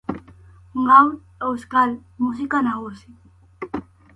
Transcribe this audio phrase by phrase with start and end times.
[0.87, 1.11] Gaur,
[1.49, 1.93] euskal
[2.25, 3.15] musika nagusi.